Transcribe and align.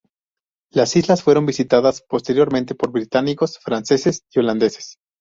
Las 0.71 0.95
islas 0.95 1.21
fueron 1.21 1.45
visitadas 1.45 2.01
posteriormente 2.01 2.73
por 2.73 2.91
británicos, 2.91 3.59
franceses 3.59 4.23
y 4.33 4.39
holandeses. 4.39 4.97